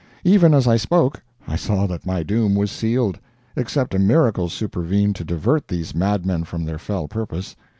Even 0.23 0.55
as 0.55 0.67
I 0.67 0.77
spoke 0.77 1.21
I 1.47 1.55
saw 1.55 1.85
that 1.85 2.07
my 2.07 2.23
doom 2.23 2.55
was 2.55 2.71
sealed, 2.71 3.19
except 3.55 3.93
a 3.93 3.99
miracle 3.99 4.49
supervened 4.49 5.15
to 5.17 5.23
divert 5.23 5.67
these 5.67 5.93
madmen 5.93 6.43
from 6.43 6.65
their 6.65 6.79
fell 6.79 7.07
purpose. 7.07 7.55